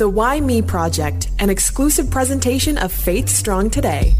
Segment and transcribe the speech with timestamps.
[0.00, 4.14] The Why Me Project, an exclusive presentation of Faith Strong Today.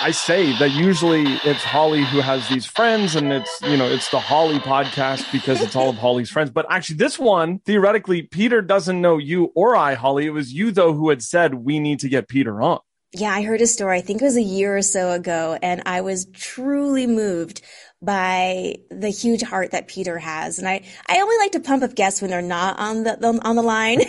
[0.00, 4.10] I say that usually it's Holly who has these friends and it's, you know, it's
[4.10, 6.48] the Holly podcast because it's all of Holly's friends.
[6.48, 10.24] But actually, this one, theoretically, Peter doesn't know you or I, Holly.
[10.24, 12.78] It was you, though, who had said we need to get Peter on.
[13.12, 15.82] Yeah, I heard a story, I think it was a year or so ago, and
[15.84, 17.60] I was truly moved
[18.02, 20.58] by the huge heart that Peter has.
[20.58, 23.56] And I, I only like to pump up guests when they're not on the, on
[23.56, 24.02] the line.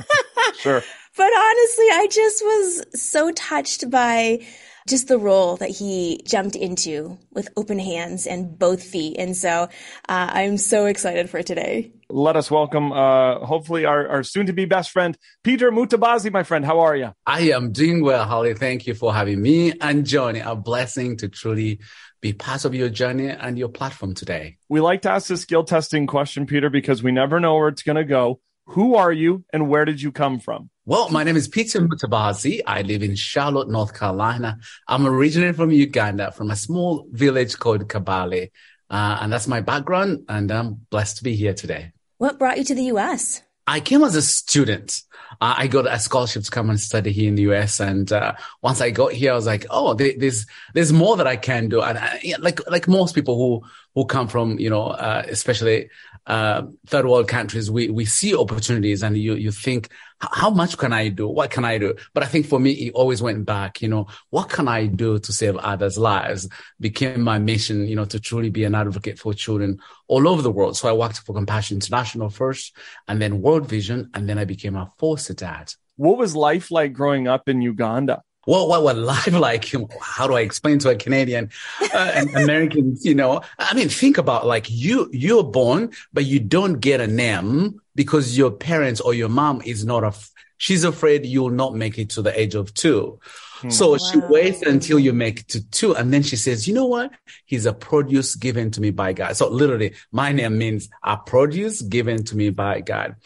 [0.58, 0.82] sure.
[1.16, 4.46] But honestly, I just was so touched by
[4.88, 9.16] just the role that he jumped into with open hands and both feet.
[9.18, 9.68] And so uh,
[10.08, 11.92] I'm so excited for today.
[12.08, 16.42] Let us welcome, uh, hopefully, our, our soon to be best friend, Peter Mutabazi, my
[16.42, 16.64] friend.
[16.64, 17.12] How are you?
[17.24, 18.54] I am doing well, Holly.
[18.54, 20.40] Thank you for having me and Johnny.
[20.40, 21.80] A blessing to truly
[22.20, 24.56] be part of your journey and your platform today.
[24.68, 27.82] We like to ask this skill testing question, Peter, because we never know where it's
[27.82, 28.40] going to go.
[28.66, 30.70] Who are you and where did you come from?
[30.90, 32.62] Well, my name is Peter Mutabazi.
[32.66, 34.58] I live in Charlotte, North Carolina.
[34.88, 38.50] I'm originally from Uganda, from a small village called Kabale.
[38.90, 40.24] Uh, and that's my background.
[40.28, 41.92] And I'm blessed to be here today.
[42.18, 43.40] What brought you to the U.S.?
[43.68, 45.02] I came as a student.
[45.40, 47.78] Uh, I got a scholarship to come and study here in the US.
[47.78, 51.36] And uh, once I got here, I was like, oh, there's there's more that I
[51.36, 51.80] can do.
[51.82, 53.64] And I, like like most people who
[53.94, 55.88] who come from you know, uh, especially
[56.26, 59.88] uh, third world countries, we, we see opportunities and you, you think,
[60.20, 61.26] how much can I do?
[61.26, 61.94] What can I do?
[62.12, 65.18] But I think for me, it always went back, you know, what can I do
[65.18, 66.48] to save others' lives
[66.78, 69.78] became my mission, you know, to truly be an advocate for children
[70.08, 70.76] all over the world.
[70.76, 72.76] So I worked for Compassion International first
[73.08, 74.10] and then World Vision.
[74.14, 75.72] And then I became a foster dad.
[75.96, 78.22] What was life like growing up in Uganda?
[78.44, 79.70] What what what life like?
[80.00, 81.50] How do I explain to a Canadian
[81.94, 83.04] uh, and Americans?
[83.04, 87.06] You know, I mean, think about like you you're born, but you don't get a
[87.06, 90.14] name because your parents or your mom is not a.
[90.56, 93.18] She's afraid you'll not make it to the age of two.
[93.60, 93.70] Hmm.
[93.70, 93.96] So wow.
[93.98, 95.94] she waits until you make it to two.
[95.94, 97.12] And then she says, you know what?
[97.44, 99.36] He's a produce given to me by God.
[99.36, 103.16] So literally my name means a produce given to me by God.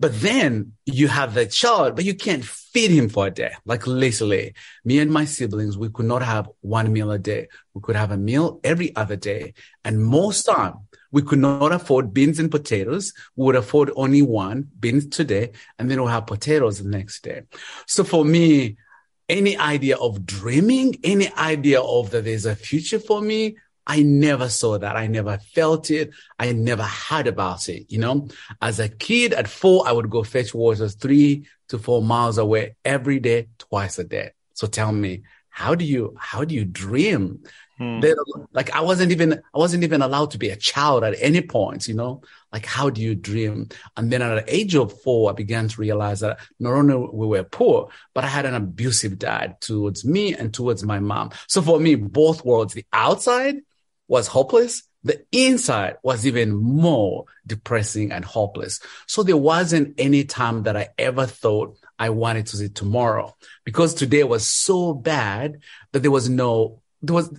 [0.00, 3.52] But then you have the child, but you can't feed him for a day.
[3.66, 7.48] Like literally me and my siblings, we could not have one meal a day.
[7.74, 9.54] We could have a meal every other day.
[9.84, 10.74] And most time
[11.12, 13.12] we could not afford beans and potatoes.
[13.36, 17.42] We would afford only one beans today, and then we'll have potatoes the next day.
[17.86, 18.78] So for me,
[19.32, 23.56] any idea of dreaming, any idea of that there's a future for me.
[23.86, 24.94] I never saw that.
[24.94, 26.12] I never felt it.
[26.38, 27.90] I never heard about it.
[27.90, 28.28] You know,
[28.60, 32.76] as a kid at four, I would go fetch water three to four miles away
[32.84, 34.32] every day, twice a day.
[34.52, 37.42] So tell me, how do you, how do you dream?
[37.82, 38.00] Hmm.
[38.52, 41.88] like I wasn't even, I wasn't even allowed to be a child at any point,
[41.88, 42.22] you know,
[42.52, 43.70] like how do you dream?
[43.96, 47.26] And then at the age of four, I began to realize that not only we
[47.26, 51.30] were poor, but I had an abusive dad towards me and towards my mom.
[51.48, 53.56] So for me, both worlds, the outside
[54.06, 54.84] was hopeless.
[55.04, 58.78] The inside was even more depressing and hopeless.
[59.08, 63.94] So there wasn't any time that I ever thought I wanted to see tomorrow because
[63.94, 65.58] today was so bad
[65.90, 67.36] that there was no, there was,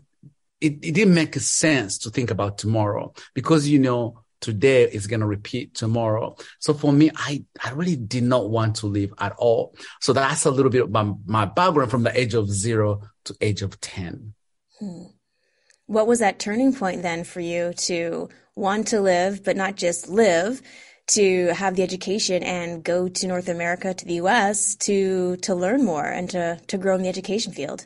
[0.63, 5.19] it, it didn't make sense to think about tomorrow because, you know, today is going
[5.19, 6.35] to repeat tomorrow.
[6.59, 9.75] So for me, I, I really did not want to live at all.
[9.99, 13.35] So that's a little bit of my, my background from the age of zero to
[13.41, 14.33] age of 10.
[14.79, 15.03] Hmm.
[15.87, 20.07] What was that turning point then for you to want to live, but not just
[20.07, 20.61] live,
[21.07, 25.83] to have the education and go to North America, to the US to, to learn
[25.83, 27.85] more and to, to grow in the education field?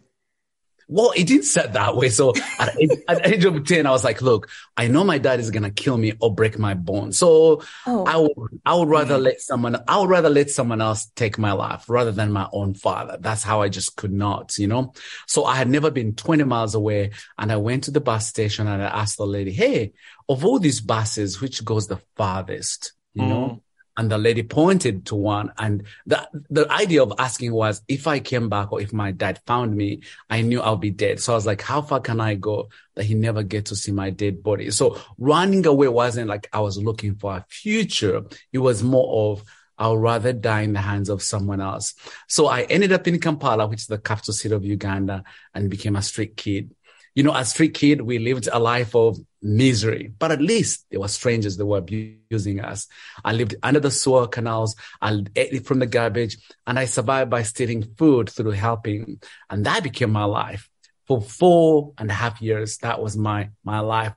[0.89, 2.09] Well, it didn't set that way.
[2.09, 2.75] So at,
[3.09, 5.69] at age of 10, I was like, look, I know my dad is going to
[5.69, 7.11] kill me or break my bone.
[7.11, 8.05] So oh.
[8.05, 11.51] I would, I would rather let someone, I would rather let someone else take my
[11.51, 13.17] life rather than my own father.
[13.19, 14.93] That's how I just could not, you know?
[15.27, 18.67] So I had never been 20 miles away and I went to the bus station
[18.67, 19.91] and I asked the lady, Hey,
[20.29, 22.93] of all these buses, which goes the farthest?
[23.13, 23.29] You mm.
[23.29, 23.61] know?
[23.97, 25.51] And the lady pointed to one.
[25.57, 29.41] And the, the idea of asking was, if I came back or if my dad
[29.47, 31.19] found me, I knew I'll be dead.
[31.19, 33.91] So I was like, how far can I go that he never get to see
[33.91, 34.69] my dead body?
[34.69, 38.25] So running away wasn't like I was looking for a future.
[38.53, 39.43] It was more of,
[39.79, 41.93] I'll rather die in the hands of someone else.
[42.27, 45.23] So I ended up in Kampala, which is the capital city of Uganda
[45.53, 46.71] and became a street kid
[47.17, 50.99] you know, as street kid, we lived a life of misery, but at least there
[50.99, 52.87] were strangers that were abusing us.
[53.25, 54.75] I lived under the sewer canals.
[55.01, 56.37] I ate from the garbage
[56.67, 59.19] and I survived by stealing food through helping.
[59.49, 60.69] And that became my life
[61.07, 62.77] for four and a half years.
[62.83, 64.13] That was my, my life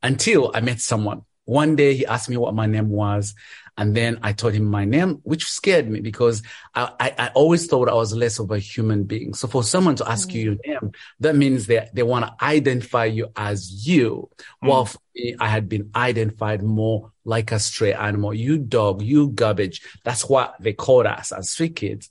[0.00, 1.22] until I met someone.
[1.46, 3.34] One day he asked me what my name was
[3.76, 6.42] And then I told him my name, which scared me because
[6.74, 9.34] I, I, I always thought I was less of a human being.
[9.34, 10.34] So for someone to ask mm.
[10.34, 14.30] you your name, that means that they want to identify you as you.
[14.62, 14.68] Mm.
[14.68, 18.32] While for me, I had been identified more like a stray animal.
[18.32, 19.82] You dog, you garbage.
[20.04, 22.10] That's what they called us as street kids.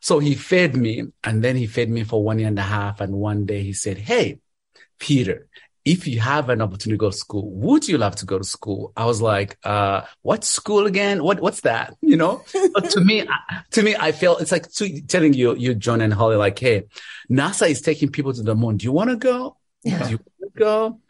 [0.00, 3.00] So he fed me and then he fed me for one year and a half.
[3.00, 4.40] And one day he said, Hey,
[4.98, 5.48] Peter,
[5.84, 8.44] if you have an opportunity to go to school, would you love to go to
[8.44, 8.92] school?
[8.96, 11.22] I was like, uh, what school again?
[11.22, 11.96] What, what's that?
[12.02, 12.44] You know,
[12.74, 13.26] but to me,
[13.70, 14.66] to me, I feel it's like
[15.08, 16.84] telling you, you, John and Holly, like, Hey,
[17.30, 18.76] NASA is taking people to the moon.
[18.76, 19.56] Do you want to go?
[19.82, 20.04] Yeah.
[20.04, 21.00] Do you want to go?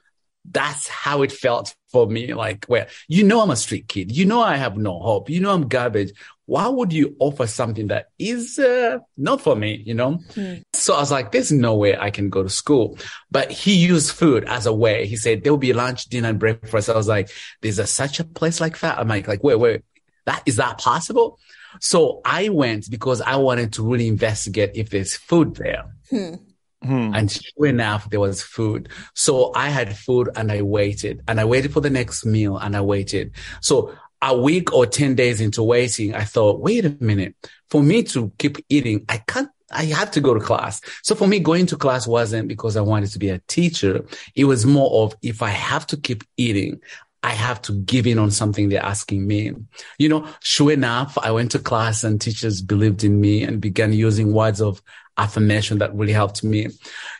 [0.50, 2.34] That's how it felt for me.
[2.34, 4.14] Like, where you know, I'm a street kid.
[4.16, 5.30] You know, I have no hope.
[5.30, 6.12] You know, I'm garbage
[6.52, 10.18] why would you offer something that is uh, not for me, you know?
[10.34, 10.62] Mm.
[10.74, 12.98] So I was like, there's no way I can go to school.
[13.30, 15.06] But he used food as a way.
[15.06, 16.90] He said, there'll be lunch, dinner, and breakfast.
[16.90, 17.30] I was like,
[17.62, 18.98] there's a, such a place like that.
[18.98, 19.82] I'm like, like, wait, wait,
[20.26, 21.38] that is that possible?
[21.80, 25.84] So I went because I wanted to really investigate if there's food there.
[26.10, 26.34] Hmm.
[26.84, 27.14] Hmm.
[27.14, 28.88] And sure enough, there was food.
[29.14, 32.76] So I had food and I waited and I waited for the next meal and
[32.76, 33.32] I waited.
[33.60, 37.34] So a week or 10 days into waiting, I thought, wait a minute,
[37.70, 40.80] for me to keep eating, I can't, I have to go to class.
[41.02, 44.04] So for me, going to class wasn't because I wanted to be a teacher.
[44.34, 46.80] It was more of if I have to keep eating,
[47.24, 49.52] I have to give in on something they're asking me.
[49.98, 53.92] You know, sure enough, I went to class and teachers believed in me and began
[53.92, 54.82] using words of
[55.18, 56.68] affirmation that really helped me.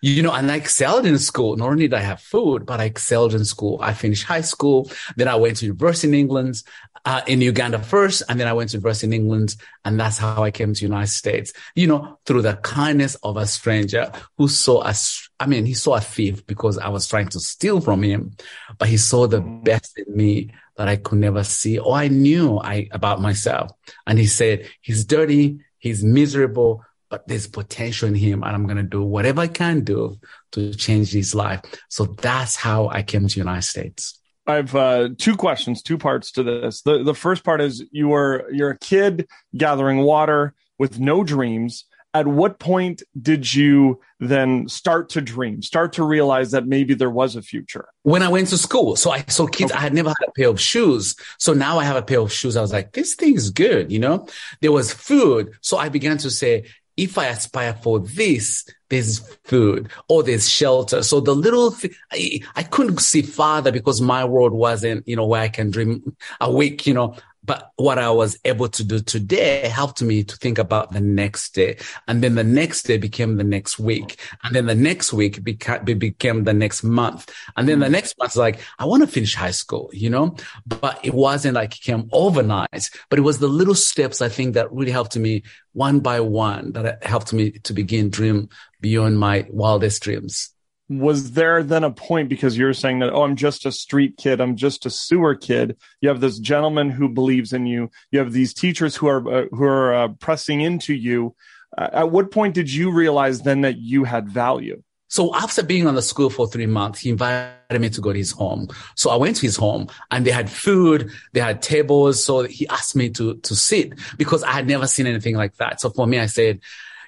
[0.01, 1.57] You know, and I excelled in school.
[1.57, 3.79] Not only did I have food, but I excelled in school.
[3.83, 4.91] I finished high school.
[5.17, 6.63] Then I went to university in England
[7.05, 10.43] uh, in Uganda first, and then I went to university in England, and that's how
[10.43, 11.53] I came to United States.
[11.75, 15.29] You know, through the kindness of a stranger who saw us.
[15.41, 18.37] I mean, he saw a thief because I was trying to steal from him,
[18.79, 19.65] but he saw the mm.
[19.65, 23.73] best in me that I could never see or I knew I about myself.
[24.07, 28.79] And he said, "He's dirty, he's miserable." But there's potential in him, and I'm going
[28.79, 30.19] to do whatever I can do
[30.53, 31.61] to change his life.
[31.91, 34.19] So that's how I came to the United States.
[34.47, 36.81] I've uh, two questions, two parts to this.
[36.81, 41.85] The the first part is you were you're a kid gathering water with no dreams.
[42.15, 47.09] At what point did you then start to dream, start to realize that maybe there
[47.09, 47.89] was a future?
[48.03, 48.97] When I went to school.
[48.97, 49.79] So I saw kids, okay.
[49.79, 51.15] I had never had a pair of shoes.
[51.39, 52.55] So now I have a pair of shoes.
[52.55, 54.29] I was like, this thing is good, you know?
[54.61, 55.55] There was food.
[55.63, 56.65] So I began to say,
[56.97, 61.03] if I aspire for this, there's food or there's shelter.
[61.03, 61.75] So the little
[62.13, 66.17] I, I couldn't see farther because my world wasn't, you know, where I can dream
[66.41, 70.59] awake, you know, but what I was able to do today helped me to think
[70.59, 71.77] about the next day.
[72.07, 74.21] And then the next day became the next week.
[74.45, 77.33] And then the next week beca- became the next month.
[77.57, 77.93] And then the mm.
[77.93, 80.37] next month, like, I want to finish high school, you know,
[80.67, 84.55] but it wasn't like it came overnight, but it was the little steps I think
[84.55, 85.43] that really helped me
[85.73, 88.51] one by one that helped me to begin dream
[88.81, 90.52] beyond my wildest dreams
[90.99, 94.41] was there then a point because you're saying that oh i'm just a street kid
[94.41, 98.33] i'm just a sewer kid you have this gentleman who believes in you you have
[98.33, 101.35] these teachers who are uh, who are uh, pressing into you
[101.79, 105.87] uh, at what point did you realize then that you had value so after being
[105.87, 108.69] on the school for three months, he invited me to go to his home.
[108.97, 112.25] So I went to his home and they had food, they had tables.
[112.25, 115.83] So he asked me to, to sit because I had never seen anything like that.
[115.83, 116.61] So for me, I said,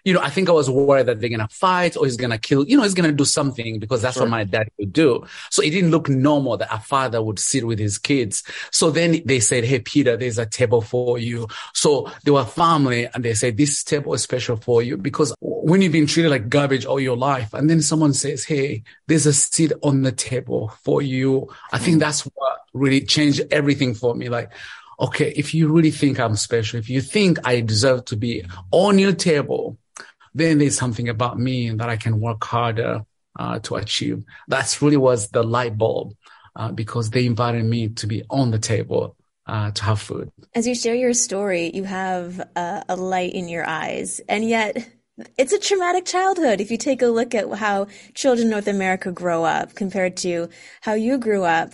[0.05, 2.31] you know, I think I was worried that they're going to fight or he's going
[2.31, 4.25] to kill, you know, he's going to do something because that's sure.
[4.25, 5.25] what my dad would do.
[5.51, 8.43] So it didn't look normal that a father would sit with his kids.
[8.71, 11.49] So then they said, Hey, Peter, there's a table for you.
[11.73, 15.81] So they were family and they said, this table is special for you because when
[15.81, 19.33] you've been treated like garbage all your life and then someone says, Hey, there's a
[19.33, 21.49] seat on the table for you.
[21.73, 22.01] I think mm.
[22.01, 24.29] that's what really changed everything for me.
[24.29, 24.53] Like,
[25.01, 28.99] okay, if you really think I'm special, if you think I deserve to be on
[28.99, 29.79] your table,
[30.35, 33.05] then there's something about me that I can work harder
[33.39, 34.25] uh, to achieve.
[34.49, 36.15] That's really was the light bulb
[36.57, 40.31] uh, because they invited me to be on the table uh, to have food.
[40.55, 44.89] As you share your story, you have a light in your eyes, and yet
[45.39, 46.61] it's a traumatic childhood.
[46.61, 50.49] If you take a look at how children in North America grow up compared to
[50.81, 51.73] how you grew up,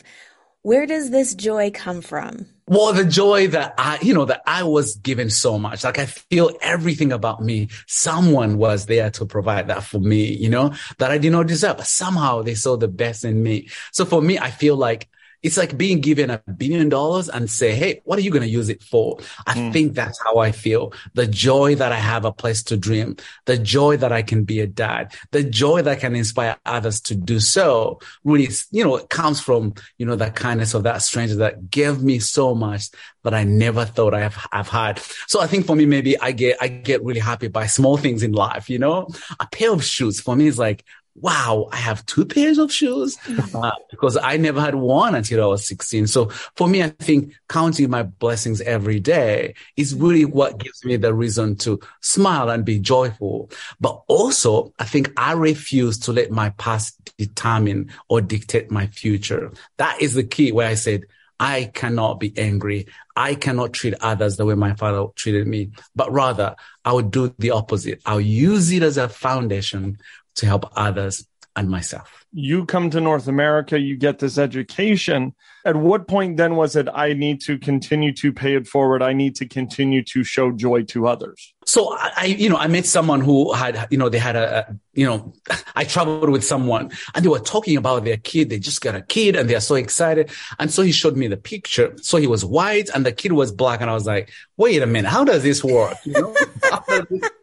[0.62, 2.46] where does this joy come from?
[2.70, 5.82] Well, the joy that I, you know, that I was given so much.
[5.82, 7.68] Like I feel everything about me.
[7.88, 11.78] Someone was there to provide that for me, you know, that I did not deserve.
[11.78, 13.68] But somehow they saw the best in me.
[13.90, 15.08] So for me, I feel like
[15.42, 18.48] it's like being given a billion dollars and say, Hey, what are you going to
[18.48, 19.18] use it for?
[19.46, 19.72] I mm.
[19.72, 20.92] think that's how I feel.
[21.14, 23.16] The joy that I have a place to dream,
[23.46, 27.00] the joy that I can be a dad, the joy that I can inspire others
[27.02, 31.02] to do so really, you know, it comes from, you know, that kindness of that
[31.02, 32.88] stranger that gave me so much
[33.22, 34.98] that I never thought I have, I've had.
[35.26, 38.22] So I think for me, maybe I get, I get really happy by small things
[38.22, 42.06] in life, you know, a pair of shoes for me is like, wow, I have
[42.06, 43.18] two pairs of shoes
[43.54, 46.06] uh, because I never had one until I was 16.
[46.06, 46.26] So
[46.56, 51.14] for me, I think counting my blessings every day is really what gives me the
[51.14, 53.50] reason to smile and be joyful.
[53.80, 59.52] But also, I think I refuse to let my past determine or dictate my future.
[59.78, 61.04] That is the key where I said,
[61.40, 62.86] I cannot be angry.
[63.16, 67.34] I cannot treat others the way my father treated me, but rather I would do
[67.38, 68.02] the opposite.
[68.04, 69.98] I'll use it as a foundation
[70.40, 72.24] to help others and myself.
[72.32, 75.34] You come to North America, you get this education.
[75.64, 79.02] At what point then was it, I need to continue to pay it forward?
[79.02, 81.52] I need to continue to show joy to others?
[81.66, 85.04] So I, you know, I met someone who had, you know, they had a, you
[85.06, 85.32] know,
[85.76, 88.48] I traveled with someone and they were talking about their kid.
[88.48, 90.30] They just got a kid and they're so excited.
[90.58, 91.94] And so he showed me the picture.
[92.00, 93.80] So he was white and the kid was black.
[93.80, 95.96] And I was like, wait a minute, how does this work?
[96.04, 96.36] You know,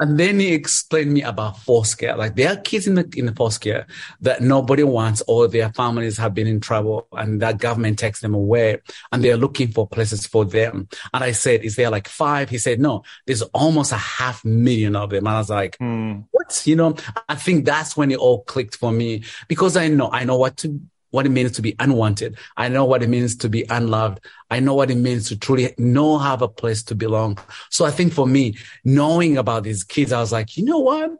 [0.00, 2.16] and then he explained me about foster care.
[2.16, 3.86] Like there are kids in the in the foster care
[4.20, 8.34] that nobody wants, or their families have been in trouble, and that government takes them
[8.34, 8.80] away,
[9.12, 10.88] and they're looking for places for them.
[11.14, 12.50] And I said, "Is there like five?
[12.50, 16.20] He said, "No, there's almost a half million of them." And I was like, hmm.
[16.32, 16.96] "What?" You know,
[17.28, 20.56] I think that's when it all clicked for me because I know I know what
[20.58, 20.80] to
[21.12, 22.36] what it means to be unwanted.
[22.56, 24.18] I know what it means to be unloved.
[24.50, 27.38] I know what it means to truly know have a place to belong.
[27.70, 31.10] So I think for me, knowing about these kids, I was like, you know what?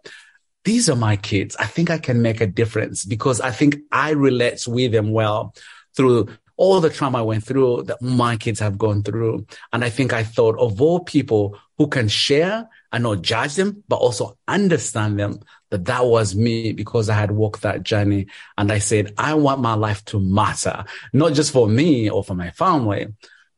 [0.65, 1.55] These are my kids.
[1.57, 5.55] I think I can make a difference because I think I relate with them well
[5.95, 9.47] through all the trauma I went through that my kids have gone through.
[9.73, 13.83] And I think I thought of all people who can share and not judge them,
[13.89, 15.41] but also understand them
[15.73, 18.27] that that was me because I had walked that journey.
[18.59, 22.35] And I said, I want my life to matter, not just for me or for
[22.35, 23.07] my family,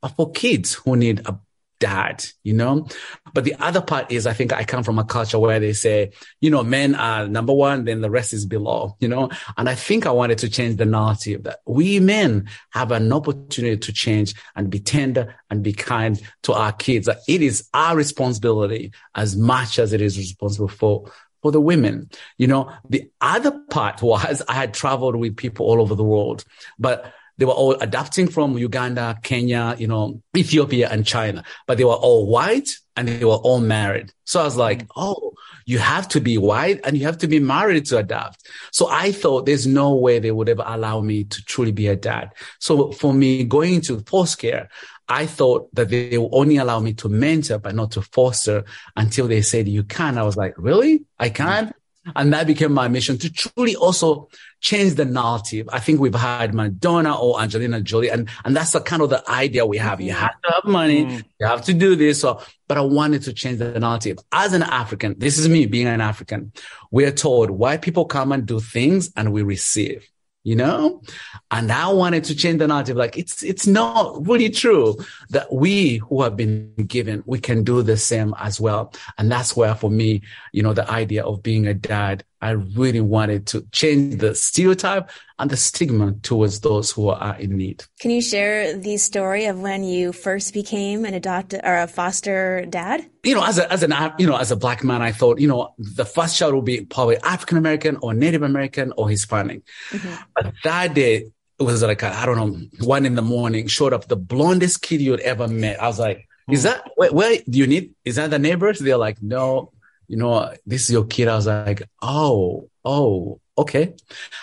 [0.00, 1.40] but for kids who need a
[1.80, 2.86] dad, you know?
[3.32, 6.12] But the other part is I think I come from a culture where they say,
[6.40, 9.28] you know, men are number one, then the rest is below, you know?
[9.56, 13.76] And I think I wanted to change the narrative that we men have an opportunity
[13.76, 17.08] to change and be tender and be kind to our kids.
[17.26, 21.10] It is our responsibility as much as it is responsible for
[21.44, 22.08] for the women.
[22.38, 26.42] You know, the other part was I had traveled with people all over the world,
[26.78, 31.84] but they were all adapting from Uganda, Kenya, you know, Ethiopia and China, but they
[31.84, 34.10] were all white and they were all married.
[34.24, 34.88] So I was like, mm.
[34.96, 35.34] oh,
[35.66, 38.48] you have to be white and you have to be married to adapt.
[38.72, 41.96] So I thought there's no way they would ever allow me to truly be a
[41.96, 42.30] dad.
[42.58, 44.68] So for me, going into foster care,
[45.08, 48.64] I thought that they will only allow me to mentor, but not to foster
[48.96, 50.16] until they said you can.
[50.18, 51.04] I was like, really?
[51.18, 51.72] I can?
[52.16, 54.28] And that became my mission to truly also
[54.60, 55.68] change the narrative.
[55.72, 59.28] I think we've had Madonna or Angelina Jolie, and, and that's the kind of the
[59.30, 60.00] idea we have.
[60.00, 60.20] You mm-hmm.
[60.20, 61.06] have to have money.
[61.06, 61.24] Mm.
[61.40, 62.20] You have to do this.
[62.20, 64.18] So, but I wanted to change the narrative.
[64.32, 66.52] As an African, this is me being an African.
[66.90, 70.06] We are told white people come and do things and we receive
[70.44, 71.02] you know?
[71.50, 72.96] And I wanted to change the narrative.
[72.96, 74.96] Like it's, it's not really true
[75.30, 78.92] that we who have been given, we can do the same as well.
[79.18, 80.22] And that's where for me,
[80.52, 85.08] you know, the idea of being a dad I really wanted to change the stereotype
[85.38, 87.84] and the stigma towards those who are in need.
[88.00, 92.66] Can you share the story of when you first became an adopted or a foster
[92.68, 93.08] dad?
[93.22, 95.48] You know, as a, as an, you know, as a black man, I thought, you
[95.48, 99.62] know, the first child will be probably African American or Native American or Hispanic.
[99.88, 100.14] Mm-hmm.
[100.36, 104.08] But that day, it was like, I don't know, one in the morning, showed up
[104.08, 105.82] the blondest kid you'd ever met.
[105.82, 106.64] I was like, is hmm.
[106.64, 108.80] that, where, where do you need, is that the neighbors?
[108.80, 109.72] They're like, no,
[110.08, 111.28] you know, this is your kid.
[111.28, 113.94] I was like, oh, oh, okay.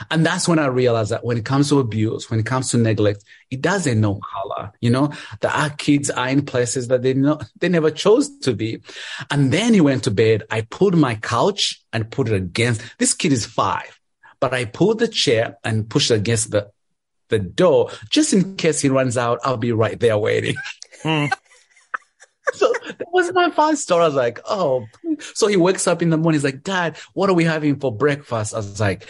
[0.09, 2.77] And that's when I realized that when it comes to abuse, when it comes to
[2.77, 7.13] neglect, it doesn't know color, you know, that our kids are in places that they
[7.13, 8.81] know, they never chose to be.
[9.29, 10.43] And then he went to bed.
[10.49, 13.99] I pulled my couch and put it against, this kid is five,
[14.39, 16.71] but I pulled the chair and pushed it against the,
[17.29, 19.39] the door just in case he runs out.
[19.43, 20.55] I'll be right there waiting.
[21.03, 21.25] Hmm.
[22.53, 24.03] so that was my first story.
[24.03, 24.85] I was like, oh.
[25.35, 26.37] So he wakes up in the morning.
[26.39, 28.53] He's like, Dad, what are we having for breakfast?
[28.53, 29.07] I was like,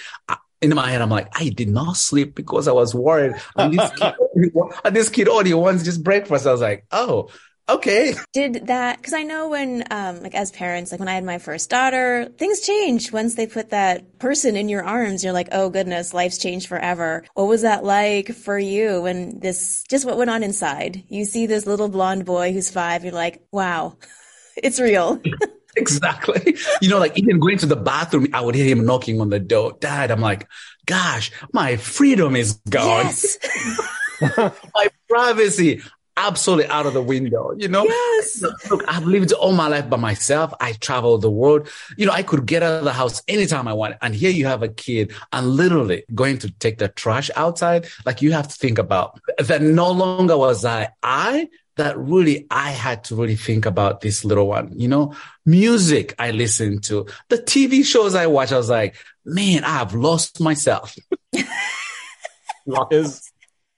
[0.62, 3.34] in my head, I'm like, I did not sleep because I was worried.
[3.56, 4.14] And this kid,
[4.86, 6.46] and this kid only wants just breakfast.
[6.46, 7.30] I was like, oh,
[7.76, 8.16] okay.
[8.34, 11.38] Did that, because I know when, um, like as parents, like when I had my
[11.38, 15.24] first daughter, things change once they put that person in your arms.
[15.24, 17.24] You're like, oh goodness, life's changed forever.
[17.34, 21.04] What was that like for you when this, just what went on inside?
[21.10, 23.98] You see this little blonde boy who's five, you're like, wow,
[24.56, 25.22] it's real.
[25.76, 26.58] exactly.
[26.82, 29.40] You know, like even going to the bathroom, I would hear him knocking on the
[29.40, 29.78] door.
[29.80, 30.48] Dad, I'm like,
[30.86, 33.06] gosh, my freedom is gone.
[33.06, 33.38] Yes.
[34.76, 35.82] my privacy
[36.18, 37.84] absolutely out of the window, you know?
[37.84, 38.44] Yes.
[38.70, 40.54] Look, I've lived all my life by myself.
[40.60, 41.70] I travel the world.
[41.98, 43.96] You know, I could get out of the house anytime I want.
[44.02, 47.88] And here you have a kid and literally going to take the trash outside.
[48.06, 52.72] Like you have to think about that no longer was I, I, that really I
[52.72, 55.16] had to really think about this little one, you know,
[55.46, 58.52] music I listened to, the TV shows I watch.
[58.52, 60.96] I was like, man, I have lost myself.
[62.92, 63.31] is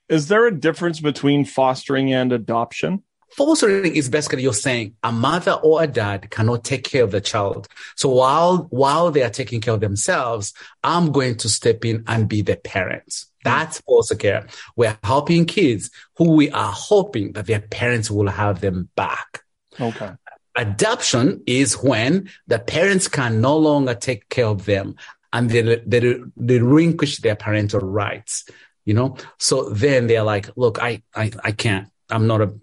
[0.09, 3.03] is there a difference between fostering and adoption?
[3.31, 7.21] Fostering is basically you're saying a mother or a dad cannot take care of the
[7.21, 7.67] child.
[7.95, 12.29] So while while they are taking care of themselves, I'm going to step in and
[12.29, 13.27] be the parents.
[13.43, 14.47] That's foster care.
[14.75, 19.43] We're helping kids who we are hoping that their parents will have them back.
[19.79, 20.11] Okay.
[20.55, 24.95] Adoption is when the parents can no longer take care of them
[25.33, 28.45] and they, they, they relinquish their parental rights
[28.85, 29.17] you know?
[29.39, 32.53] So then they're like look i i, I can't i'm not a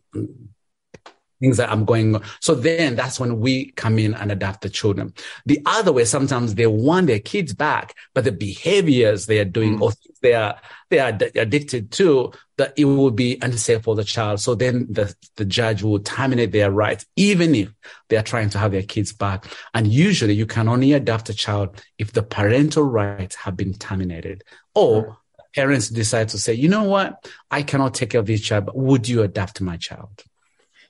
[1.40, 5.14] things that i'm going so then that's when we come in and adopt the children.
[5.46, 9.78] The other way sometimes they want their kids back but the behaviors they are doing
[9.78, 9.82] mm.
[9.82, 10.60] or they are
[10.90, 14.40] they are addicted to that it will be unsafe for the child.
[14.40, 17.72] So then the the judge will terminate their rights even if
[18.08, 19.46] they are trying to have their kids back.
[19.72, 24.44] And usually you can only adopt a child if the parental rights have been terminated
[24.74, 25.19] or
[25.54, 28.76] parents decide to say, you know what, I cannot take care of this child, but
[28.76, 30.24] would you adopt my child?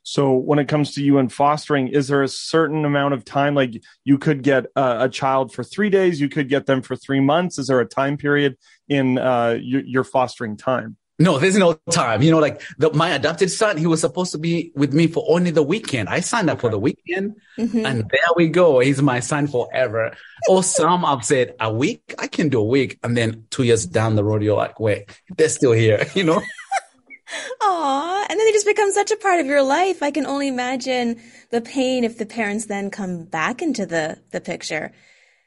[0.02, 3.54] So when it comes to you and fostering, is there a certain amount of time?
[3.54, 6.96] Like you could get a, a child for three days, you could get them for
[6.96, 7.58] three months.
[7.58, 8.56] Is there a time period
[8.88, 10.96] in uh, your, your fostering time?
[11.20, 12.22] No, there's no time.
[12.22, 15.22] You know, like the, my adopted son, he was supposed to be with me for
[15.28, 16.08] only the weekend.
[16.08, 16.62] I signed up okay.
[16.62, 17.84] for the weekend mm-hmm.
[17.84, 18.78] and there we go.
[18.80, 20.16] He's my son forever.
[20.48, 22.14] or some I've said a week.
[22.18, 22.98] I can do a week.
[23.02, 26.40] And then two years down the road, you're like, wait, they're still here, you know?
[27.60, 30.02] Aw, and then they just become such a part of your life.
[30.02, 34.40] I can only imagine the pain if the parents then come back into the, the
[34.40, 34.90] picture.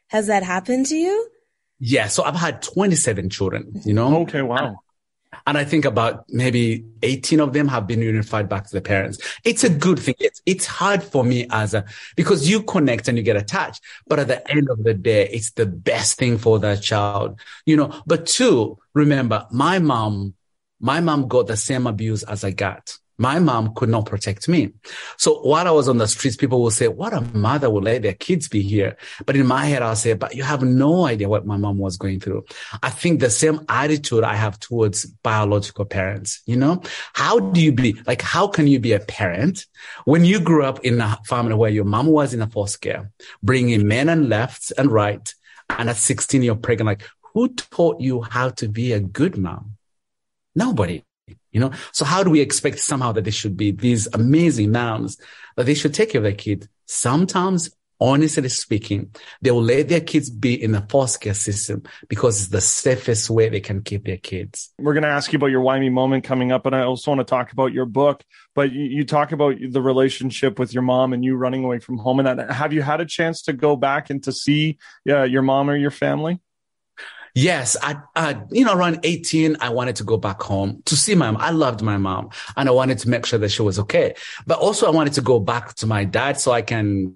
[0.10, 1.28] Has that happened to you?
[1.80, 2.08] Yeah.
[2.08, 4.22] So I've had 27 children, you know?
[4.22, 4.44] Okay.
[4.44, 4.78] Wow.
[5.48, 9.20] And I think about maybe 18 of them have been unified back to the parents.
[9.44, 10.16] It's a good thing.
[10.20, 13.82] It's, it's hard for me as a, because you connect and you get attached.
[14.08, 17.76] But at the end of the day, it's the best thing for that child, you
[17.76, 18.02] know.
[18.06, 20.36] But two, remember, my mom,
[20.80, 24.74] my mom got the same abuse as I got my mom could not protect me.
[25.18, 28.02] So while I was on the streets, people will say, what a mother would let
[28.02, 28.98] their kids be here.
[29.26, 31.98] But in my head, I'll say, but you have no idea what my mom was
[31.98, 32.46] going through.
[32.82, 36.82] I think the same attitude I have towards biological parents, you know,
[37.14, 39.66] how do you be like, how can you be a parent
[40.06, 43.12] when you grew up in a family where your mom was in a foster care,
[43.42, 45.34] bringing men and left and right.
[45.70, 46.88] And at 16, you're pregnant.
[46.88, 49.78] Like who taught you how to be a good mom?
[50.56, 51.04] Nobody.
[51.52, 55.18] You know, so how do we expect somehow that they should be these amazing moms
[55.56, 56.68] that they should take care of their kid?
[56.86, 57.70] Sometimes,
[58.02, 62.50] honestly speaking, they will let their kids be in the foster care system because it's
[62.50, 64.72] the safest way they can keep their kids.
[64.80, 67.20] We're going to ask you about your Why moment coming up, and I also want
[67.20, 68.24] to talk about your book.
[68.56, 72.00] But you, you talk about the relationship with your mom and you running away from
[72.00, 72.52] home, and that.
[72.52, 75.78] Have you had a chance to go back and to see uh, your mom or
[75.78, 76.42] your family?
[77.36, 81.16] Yes, I, I, you know, around 18, I wanted to go back home to see
[81.16, 81.42] my mom.
[81.42, 84.14] I loved my mom and I wanted to make sure that she was okay.
[84.46, 87.16] But also I wanted to go back to my dad so I can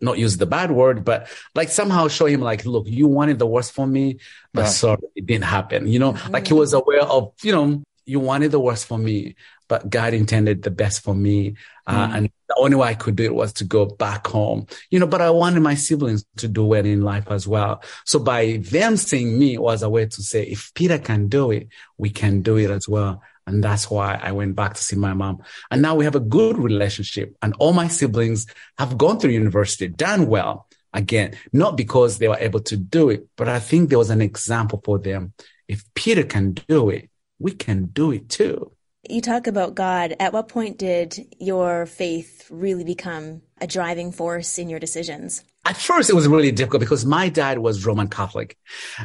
[0.00, 3.46] not use the bad word, but like somehow show him like, look, you wanted the
[3.46, 4.18] worst for me,
[4.52, 4.70] but right.
[4.70, 5.86] sorry, it didn't happen.
[5.86, 6.32] You know, mm-hmm.
[6.32, 9.34] like he was aware of, you know, you wanted the worst for me,
[9.68, 11.56] but God intended the best for me.
[11.86, 12.16] Uh, mm.
[12.16, 15.06] And the only way I could do it was to go back home, you know,
[15.06, 17.82] but I wanted my siblings to do well in life as well.
[18.04, 21.68] So by them seeing me was a way to say, if Peter can do it,
[21.98, 23.22] we can do it as well.
[23.46, 25.42] And that's why I went back to see my mom.
[25.70, 28.46] And now we have a good relationship and all my siblings
[28.78, 30.66] have gone through university, done well.
[30.94, 34.20] Again, not because they were able to do it, but I think there was an
[34.20, 35.32] example for them.
[35.66, 38.70] If Peter can do it, we can do it too.
[39.08, 40.16] You talk about God.
[40.18, 45.44] At what point did your faith really become a driving force in your decisions?
[45.66, 48.58] At first, it was really difficult because my dad was Roman Catholic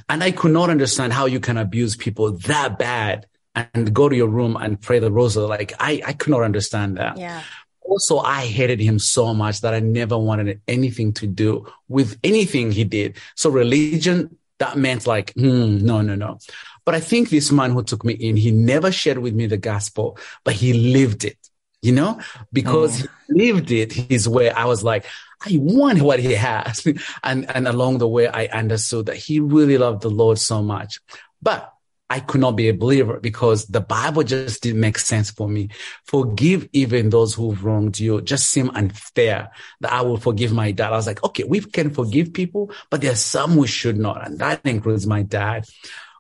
[0.09, 4.15] and I could not understand how you can abuse people that bad and go to
[4.15, 5.45] your room and pray the rosary.
[5.45, 7.17] Like I, I could not understand that.
[7.17, 7.41] Yeah.
[7.81, 12.71] also I hated him so much that I never wanted anything to do with anything
[12.71, 13.17] he did.
[13.35, 16.39] So religion, that meant like, mm, no, no, no.
[16.89, 19.59] But I think this man who took me in, he never shared with me the
[19.59, 21.37] gospel, but he lived it,
[21.83, 22.19] you know,
[22.51, 23.09] because oh.
[23.27, 24.49] he lived it his way.
[24.49, 25.05] I was like,
[25.45, 26.87] I want what he has.
[27.23, 30.99] and, and along the way, I understood that he really loved the Lord so much.
[31.43, 31.71] But
[32.09, 35.69] I could not be a believer because the Bible just didn't make sense for me.
[36.05, 40.91] Forgive even those who've wronged you just seemed unfair that I will forgive my dad.
[40.91, 44.25] I was like, okay, we can forgive people, but there are some we should not.
[44.25, 45.65] And that includes my dad.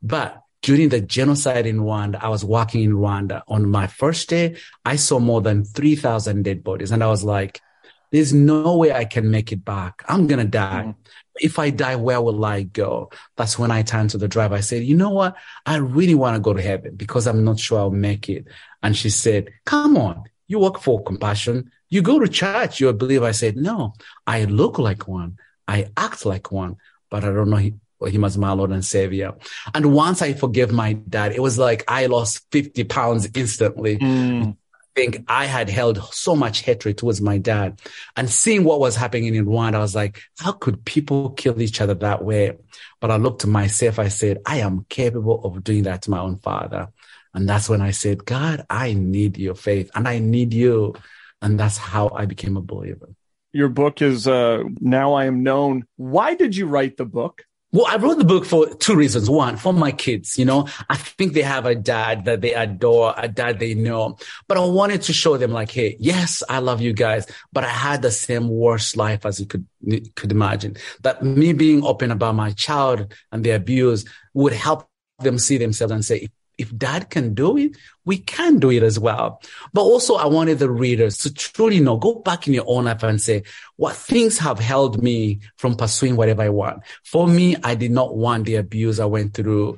[0.03, 4.57] But during the genocide in Rwanda, I was walking in Rwanda on my first day.
[4.83, 6.91] I saw more than 3,000 dead bodies.
[6.91, 7.61] And I was like,
[8.11, 10.03] there's no way I can make it back.
[10.07, 10.83] I'm going to die.
[10.87, 11.01] Mm-hmm
[11.41, 13.11] if I die, where will I go?
[13.35, 14.55] That's when I turned to the driver.
[14.55, 15.35] I said, you know what?
[15.65, 18.45] I really want to go to heaven because I'm not sure I'll make it.
[18.83, 20.23] And she said, come on.
[20.47, 21.71] You work for compassion.
[21.89, 22.79] You go to church.
[22.79, 23.25] You're a believer.
[23.25, 23.93] I said, no,
[24.25, 25.37] I look like one.
[25.67, 26.77] I act like one,
[27.09, 27.57] but I don't know
[28.07, 29.33] him as my Lord and Savior.
[29.73, 33.97] And once I forgave my dad, it was like I lost 50 pounds instantly.
[33.97, 34.55] Mm
[34.99, 37.79] think I had held so much hatred towards my dad
[38.17, 41.79] and seeing what was happening in Rwanda, I was like, how could people kill each
[41.79, 42.57] other that way?
[42.99, 46.19] But I looked to myself, I said, I am capable of doing that to my
[46.19, 46.89] own father.
[47.33, 50.95] And that's when I said, God, I need your faith and I need you.
[51.41, 53.09] And that's how I became a believer.
[53.53, 55.85] Your book is uh, Now I Am Known.
[55.95, 57.45] Why did you write the book?
[57.71, 59.29] Well, I wrote the book for two reasons.
[59.29, 63.13] One, for my kids, you know, I think they have a dad that they adore,
[63.15, 66.81] a dad they know, but I wanted to show them like, Hey, yes, I love
[66.81, 69.67] you guys, but I had the same worst life as you could,
[70.15, 70.77] could imagine.
[71.03, 74.03] That me being open about my child and the abuse
[74.33, 76.29] would help them see themselves and say,
[76.59, 79.41] if dad can do it, we can do it as well.
[79.73, 83.01] But also I wanted the readers to truly know, go back in your own life
[83.01, 83.43] and say,
[83.77, 86.83] what things have held me from pursuing whatever I want.
[87.03, 89.77] For me, I did not want the abuse I went through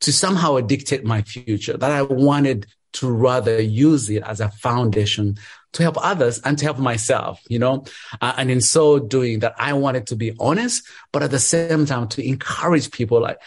[0.00, 5.38] to somehow dictate my future, that I wanted to rather use it as a foundation
[5.72, 7.84] to help others and to help myself, you know?
[8.20, 11.86] Uh, and in so doing that, I wanted to be honest, but at the same
[11.86, 13.38] time to encourage people like,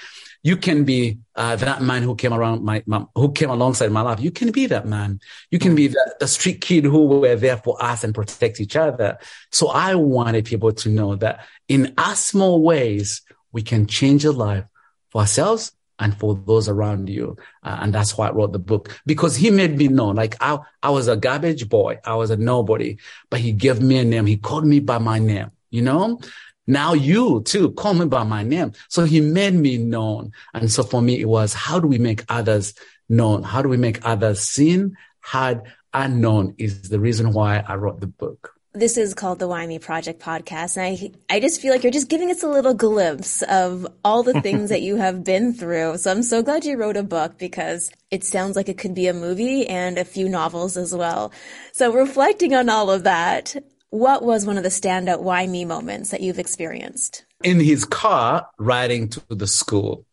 [0.46, 4.02] you can be uh, that man who came around my, my, who came alongside my
[4.02, 4.20] life.
[4.20, 5.20] You can be that man.
[5.50, 8.76] You can be the, the street kid who were there for us and protect each
[8.76, 9.18] other.
[9.52, 14.32] So I wanted people to know that in our small ways, we can change a
[14.32, 14.66] life
[15.10, 17.38] for ourselves and for those around you.
[17.64, 20.60] Uh, and that's why I wrote the book because he made me know, like I,
[20.84, 21.98] I was a garbage boy.
[22.06, 22.98] I was a nobody,
[23.32, 24.28] but he gave me a name.
[24.28, 26.20] He called me by my name, you know?
[26.68, 28.74] Now you too call me by my name.
[28.90, 30.32] So he made me known.
[30.54, 32.74] And so for me, it was how do we make others
[33.10, 33.44] known?
[33.44, 35.62] How do we make others seen, heard,
[35.94, 38.52] and known is the reason why I wrote the book.
[38.74, 40.76] This is called the Why Me Project podcast.
[40.76, 44.22] And I, I just feel like you're just giving us a little glimpse of all
[44.22, 45.98] the things that you have been through.
[45.98, 49.08] So I'm so glad you wrote a book because it sounds like it could be
[49.08, 51.32] a movie and a few novels as well.
[51.72, 53.56] So reflecting on all of that,
[53.96, 57.26] what was one of the standout why me moments that you've experienced?
[57.44, 60.06] In his car riding to the school.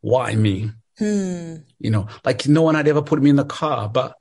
[0.00, 0.70] Why me?
[0.98, 1.56] Hmm.
[1.78, 4.16] You know, like no one had ever put me in the car, but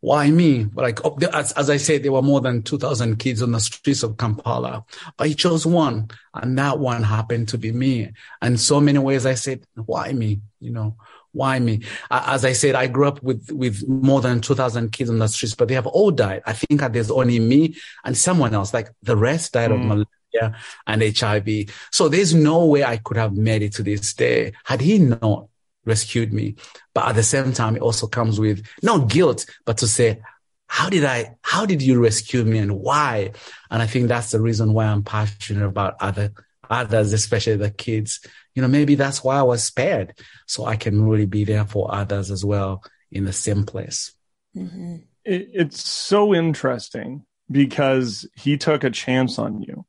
[0.00, 0.66] why me?
[0.74, 4.02] Like, oh, as, as I said, there were more than 2000 kids on the streets
[4.02, 4.84] of Kampala,
[5.16, 8.10] but he chose one and that one happened to be me.
[8.42, 10.40] And so many ways I said, why me?
[10.58, 10.96] You know,
[11.32, 11.82] why me?
[12.10, 15.54] As I said, I grew up with, with more than 2000 kids on the streets,
[15.54, 16.42] but they have all died.
[16.46, 19.74] I think there's only me and someone else, like the rest died mm.
[19.74, 21.74] of malaria and HIV.
[21.90, 25.46] So there's no way I could have made it to this day had he not
[25.84, 26.56] rescued me.
[26.94, 30.20] But at the same time, it also comes with no guilt, but to say,
[30.66, 33.32] how did I, how did you rescue me and why?
[33.70, 36.32] And I think that's the reason why I'm passionate about other,
[36.68, 38.20] others, especially the kids
[38.60, 40.12] you know, maybe that's why I was spared.
[40.46, 44.12] So I can really be there for others as well in the same place.
[44.54, 44.96] Mm-hmm.
[45.24, 49.86] It, it's so interesting because he took a chance on you.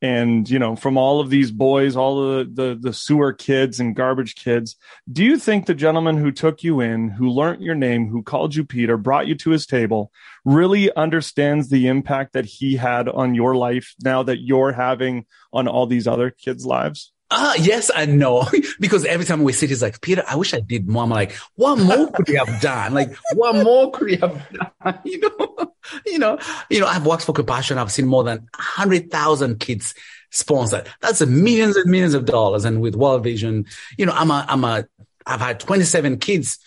[0.00, 3.96] And, you know, from all of these boys, all the, the, the sewer kids and
[3.96, 4.76] garbage kids,
[5.10, 8.54] do you think the gentleman who took you in, who learned your name, who called
[8.54, 10.12] you Peter, brought you to his table,
[10.44, 15.66] really understands the impact that he had on your life now that you're having on
[15.66, 17.10] all these other kids' lives?
[17.36, 18.48] Uh, yes and no.
[18.80, 21.02] because every time we sit, he's like, Peter, I wish I did more.
[21.02, 22.94] I'm like, what more could we have done?
[22.94, 24.98] Like, what more could we have done?
[25.04, 25.72] You know,
[26.06, 26.38] you know,
[26.70, 27.76] you know, I've worked for Compassion.
[27.76, 29.94] I've seen more than hundred thousand kids
[30.30, 30.88] sponsored.
[31.00, 32.64] That's millions and millions of dollars.
[32.64, 33.66] And with World Vision,
[33.98, 34.86] you know, I'm a, I'm a,
[35.26, 36.58] I've had 27 kids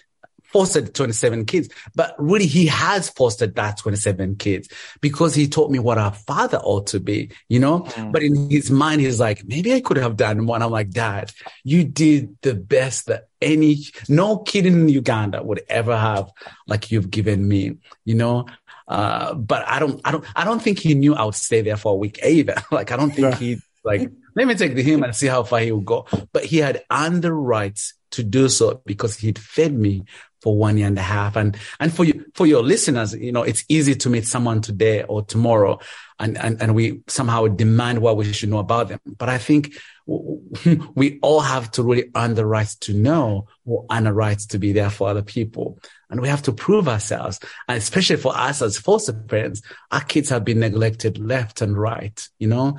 [0.52, 4.70] fostered 27 kids, but really he has fostered that 27 kids
[5.02, 7.82] because he taught me what a father ought to be, you know?
[7.82, 8.12] Mm.
[8.12, 10.62] But in his mind, he's like, maybe I could have done one.
[10.62, 11.32] I'm like, dad,
[11.64, 16.32] you did the best that any, no kid in Uganda would ever have
[16.68, 18.46] like you've given me, you know?
[18.88, 21.78] Uh, but I don't, I don't, I don't think he knew I would stay there
[21.78, 22.56] for a week either.
[22.72, 23.36] like, I don't think yeah.
[23.36, 26.06] he like, let me take the him and see how far he will go.
[26.34, 30.04] But he had earned the rights to do so because he'd fed me
[30.48, 31.36] for one year and a half.
[31.36, 35.04] And, and for you, for your listeners, you know, it's easy to meet someone today
[35.04, 35.78] or tomorrow
[36.20, 39.02] and, and, and we somehow demand what we should know about them.
[39.06, 39.74] But I think
[40.96, 44.58] we all have to really earn the right to know or earn the right to
[44.58, 45.80] be there for other people.
[46.10, 47.42] And we have to prove ourselves.
[47.68, 52.26] And especially for us as foster parents, our kids have been neglected left and right,
[52.40, 52.78] you know?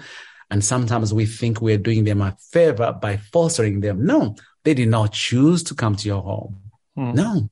[0.51, 4.07] And sometimes we think we're doing them a favor by fostering them.
[4.07, 6.63] No, they did not choose to come to your home.
[6.99, 7.13] Hmm.
[7.13, 7.51] No,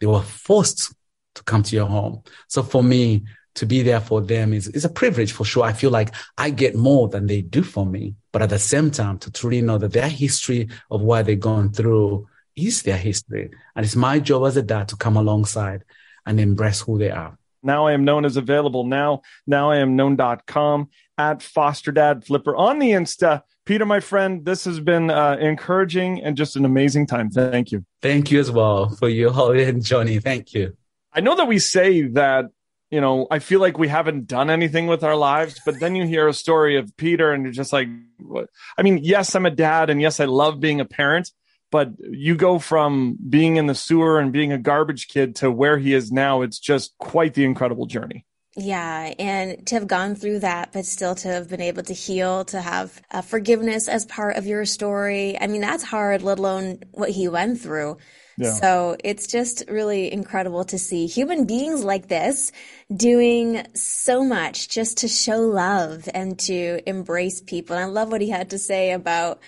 [0.00, 0.94] they were forced
[1.34, 2.22] to come to your home.
[2.48, 3.24] So for me,
[3.56, 5.64] to be there for them is, is a privilege for sure.
[5.64, 8.14] I feel like I get more than they do for me.
[8.32, 11.72] But at the same time, to truly know that their history of what they've gone
[11.72, 13.50] through is their history.
[13.74, 15.84] And it's my job as a dad to come alongside
[16.26, 17.38] and embrace who they are.
[17.62, 19.22] Now I am known as available now.
[19.46, 23.42] Now I am known.com at foster dad flipper on the Insta.
[23.66, 27.30] Peter, my friend, this has been uh, encouraging and just an amazing time.
[27.30, 27.84] Thank you.
[28.00, 30.20] Thank you as well for you, Holly and Johnny.
[30.20, 30.76] Thank you.
[31.12, 32.46] I know that we say that,
[32.90, 36.06] you know, I feel like we haven't done anything with our lives, but then you
[36.06, 37.88] hear a story of Peter and you're just like,
[38.20, 38.48] what?
[38.78, 41.32] I mean, yes, I'm a dad and yes, I love being a parent,
[41.72, 45.78] but you go from being in the sewer and being a garbage kid to where
[45.78, 46.42] he is now.
[46.42, 48.25] It's just quite the incredible journey.
[48.58, 52.46] Yeah, and to have gone through that, but still to have been able to heal,
[52.46, 55.38] to have uh, forgiveness as part of your story.
[55.38, 57.98] I mean, that's hard, let alone what he went through.
[58.38, 58.52] Yeah.
[58.52, 62.50] So it's just really incredible to see human beings like this
[62.94, 67.76] doing so much just to show love and to embrace people.
[67.76, 69.40] And I love what he had to say about,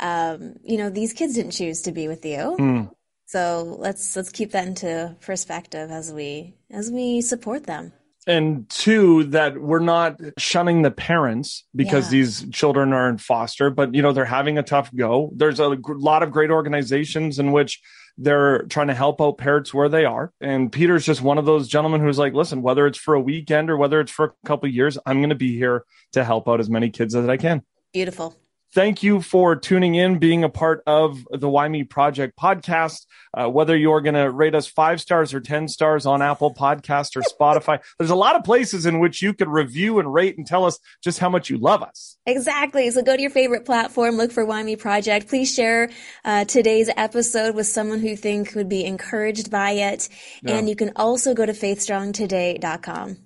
[0.00, 2.56] um, you know, these kids didn't choose to be with you.
[2.58, 2.90] Mm.
[3.24, 7.92] So let's let's keep that into perspective as we as we support them
[8.26, 12.10] and two that we're not shunning the parents because yeah.
[12.10, 15.30] these children are in foster but you know they're having a tough go.
[15.34, 17.80] There's a lot of great organizations in which
[18.18, 20.32] they're trying to help out parents where they are.
[20.40, 23.70] And peter's just one of those gentlemen who's like listen whether it's for a weekend
[23.70, 26.60] or whether it's for a couple years i'm going to be here to help out
[26.60, 27.62] as many kids as i can.
[27.92, 28.36] Beautiful
[28.72, 33.06] Thank you for tuning in, being a part of the Why Me Project podcast.
[33.36, 37.16] Uh, whether you're going to rate us five stars or 10 stars on Apple Podcast
[37.16, 40.46] or Spotify, there's a lot of places in which you could review and rate and
[40.46, 42.16] tell us just how much you love us.
[42.26, 42.88] Exactly.
[42.90, 45.28] So go to your favorite platform, look for Why Me Project.
[45.28, 45.90] Please share
[46.24, 50.08] uh, today's episode with someone who you think would be encouraged by it.
[50.42, 50.56] Yeah.
[50.56, 53.16] And you can also go to faithstrongtoday.com.